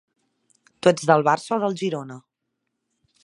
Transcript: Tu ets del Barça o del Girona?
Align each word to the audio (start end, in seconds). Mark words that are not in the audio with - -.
Tu 0.85 0.89
ets 0.91 1.05
del 1.09 1.25
Barça 1.27 1.55
o 1.57 1.59
del 1.65 1.77
Girona? 1.83 2.17